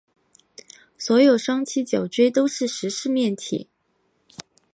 [0.97, 3.69] 所有双七角锥都是十四面体。